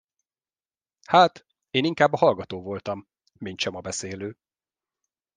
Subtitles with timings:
[1.07, 3.07] Hát, én inkább a hallgató voltam,
[3.39, 4.37] mintsem a beszélő.